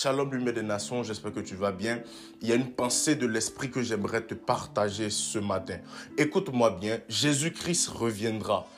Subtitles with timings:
[0.00, 2.00] Shalom lumière des nations, j'espère que tu vas bien.
[2.40, 5.78] Il y a une pensée de l'esprit que j'aimerais te partager ce matin.
[6.16, 8.68] Écoute-moi bien, Jésus-Christ reviendra.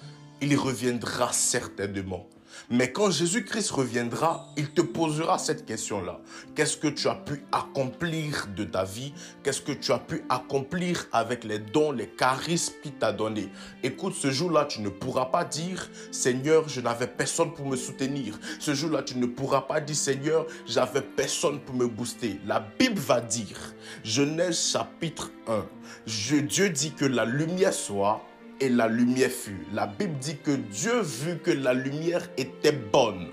[0.40, 2.26] Il reviendra certainement.
[2.70, 6.20] Mais quand Jésus-Christ reviendra, il te posera cette question-là.
[6.54, 9.12] Qu'est-ce que tu as pu accomplir de ta vie?
[9.42, 13.50] Qu'est-ce que tu as pu accomplir avec les dons, les charismes qu'il t'a donnés?
[13.82, 18.38] Écoute, ce jour-là, tu ne pourras pas dire, Seigneur, je n'avais personne pour me soutenir.
[18.58, 22.40] Ce jour-là, tu ne pourras pas dire, Seigneur, j'avais personne pour me booster.
[22.46, 23.74] La Bible va dire,
[24.04, 25.64] Genèse chapitre 1,
[26.06, 28.22] Dieu dit que la lumière soit
[28.68, 29.66] la lumière fut.
[29.72, 33.28] La Bible dit que Dieu vu que la lumière était bonne.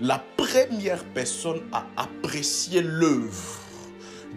[0.00, 3.60] La première personne à apprécier l'œuvre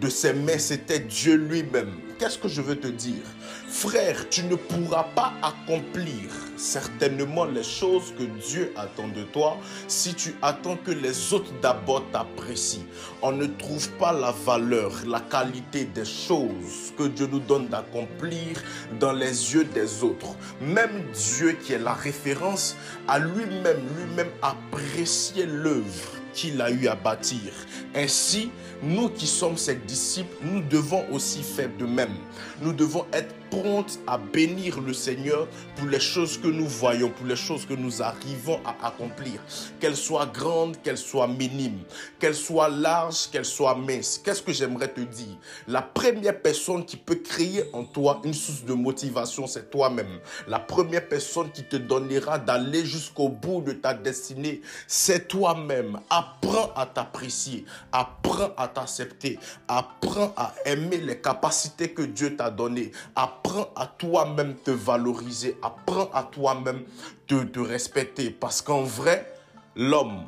[0.00, 1.92] de ses mains, c'était Dieu lui-même.
[2.18, 3.24] Qu'est-ce que je veux te dire?
[3.68, 9.58] Frère, tu ne pourras pas accomplir certainement les choses que Dieu attend de toi
[9.88, 12.84] si tu attends que les autres d'abord t'apprécient.
[13.20, 18.62] On ne trouve pas la valeur, la qualité des choses que Dieu nous donne d'accomplir
[19.00, 20.36] dans les yeux des autres.
[20.60, 22.76] Même Dieu qui est la référence
[23.08, 27.52] a lui-même, lui-même apprécié l'œuvre qu'il a eu à bâtir.
[27.94, 28.50] Ainsi,
[28.82, 32.14] nous qui sommes ses disciples, nous devons aussi faire de même.
[32.60, 35.46] Nous devons être prompts à bénir le Seigneur
[35.76, 39.40] pour les choses que nous voyons, pour les choses que nous arrivons à accomplir.
[39.80, 41.80] Qu'elles soient grandes, qu'elles soient minimes,
[42.18, 44.20] qu'elles soient larges, qu'elles soient minces.
[44.22, 45.36] Qu'est-ce que j'aimerais te dire?
[45.68, 50.18] La première personne qui peut créer en toi une source de motivation, c'est toi-même.
[50.48, 56.00] La première personne qui te donnera d'aller jusqu'au bout de ta destinée, c'est toi-même.
[56.24, 62.92] Apprends à t'apprécier, apprends à t'accepter, apprends à aimer les capacités que Dieu t'a données,
[63.16, 66.84] apprends à toi-même te valoriser, apprends à toi-même
[67.28, 68.30] de te respecter.
[68.30, 69.34] Parce qu'en vrai,
[69.74, 70.24] l'homme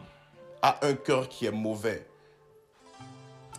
[0.63, 2.07] a un cœur qui est mauvais.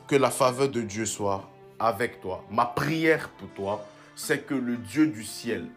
[0.08, 2.44] Que la faveur de Dieu soit avec toi.
[2.52, 3.86] Ma prière pour toi,
[4.16, 5.68] c'est que le Dieu du ciel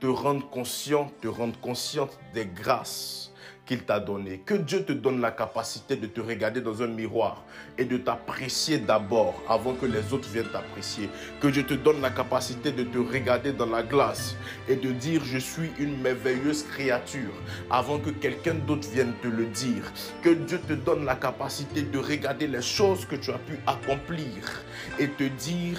[0.00, 3.31] te rende conscient, te rende consciente des grâces
[3.66, 4.38] qu'il t'a donné.
[4.44, 7.44] Que Dieu te donne la capacité de te regarder dans un miroir
[7.78, 11.08] et de t'apprécier d'abord avant que les autres viennent t'apprécier.
[11.40, 14.36] Que Dieu te donne la capacité de te regarder dans la glace
[14.68, 17.32] et de dire je suis une merveilleuse créature
[17.70, 19.92] avant que quelqu'un d'autre vienne te le dire.
[20.22, 24.64] Que Dieu te donne la capacité de regarder les choses que tu as pu accomplir
[24.98, 25.78] et te dire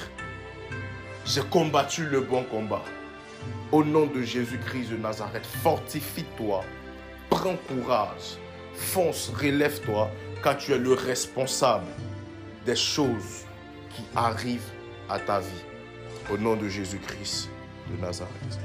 [1.25, 2.83] j'ai combattu le bon combat.
[3.71, 6.63] Au nom de Jésus-Christ de Nazareth, fortifie-toi
[7.33, 8.38] prends courage,
[8.75, 10.09] fonce, relève-toi,
[10.44, 11.88] car tu es le responsable
[12.63, 13.45] des choses
[13.89, 14.71] qui arrivent
[15.09, 15.66] à ta vie.
[16.31, 17.49] Au nom de Jésus-Christ
[17.89, 18.59] de Nazareth.